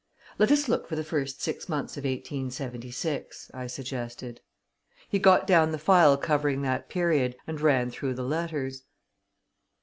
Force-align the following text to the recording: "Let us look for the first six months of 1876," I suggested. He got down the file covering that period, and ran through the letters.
"Let 0.39 0.51
us 0.51 0.67
look 0.67 0.87
for 0.87 0.95
the 0.95 1.03
first 1.03 1.43
six 1.43 1.69
months 1.69 1.95
of 1.95 2.05
1876," 2.05 3.51
I 3.53 3.67
suggested. 3.67 4.41
He 5.07 5.19
got 5.19 5.45
down 5.45 5.69
the 5.69 5.77
file 5.77 6.17
covering 6.17 6.63
that 6.63 6.89
period, 6.89 7.35
and 7.45 7.61
ran 7.61 7.91
through 7.91 8.15
the 8.15 8.23
letters. 8.25 8.81